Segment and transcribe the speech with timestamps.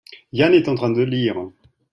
[0.31, 1.51] Yann est en train de lire.